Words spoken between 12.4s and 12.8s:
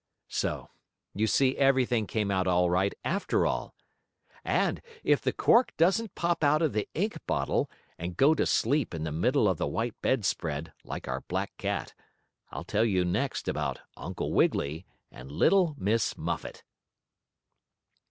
I'll